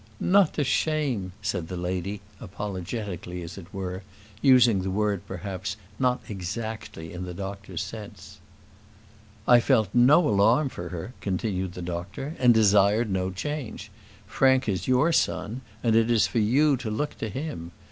[0.19, 4.01] "Not to shame," said the lady, apologetically, as it were,
[4.41, 8.39] using the word perhaps not exactly in the doctor's sense.
[9.47, 13.91] "I felt no alarm for her," continued the doctor, "and desired no change.
[14.25, 17.69] Frank is your son, and it is for you to look to him.